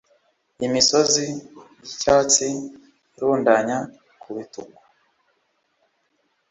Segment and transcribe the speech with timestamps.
[0.65, 1.25] Imisozi
[1.83, 2.47] yicyatsi
[3.15, 3.77] irundanya
[4.21, 4.77] ku bitugu